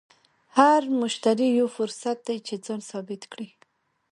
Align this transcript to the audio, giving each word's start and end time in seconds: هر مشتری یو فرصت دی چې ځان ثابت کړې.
هر 0.57 0.81
مشتری 1.01 1.47
یو 1.59 1.67
فرصت 1.77 2.17
دی 2.27 2.37
چې 2.47 2.55
ځان 2.65 2.81
ثابت 2.89 3.21
کړې. 3.31 3.49